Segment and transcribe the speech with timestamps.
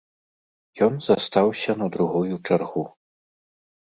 [0.85, 2.83] Ён застаўся на другую чаргу.